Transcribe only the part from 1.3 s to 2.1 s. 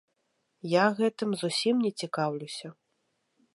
зусім не